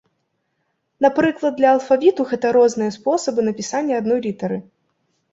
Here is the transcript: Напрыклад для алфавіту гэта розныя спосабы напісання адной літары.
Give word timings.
Напрыклад 1.05 1.53
для 1.59 1.73
алфавіту 1.75 2.25
гэта 2.31 2.53
розныя 2.57 2.93
спосабы 2.95 3.39
напісання 3.49 3.93
адной 4.03 4.19
літары. 4.25 4.57